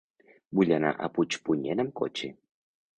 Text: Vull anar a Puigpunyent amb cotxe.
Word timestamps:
Vull 0.59 0.73
anar 0.79 0.95
a 0.95 1.11
Puigpunyent 1.19 1.87
amb 1.87 1.97
cotxe. 2.03 2.35